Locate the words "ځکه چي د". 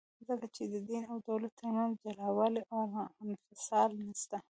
0.27-0.75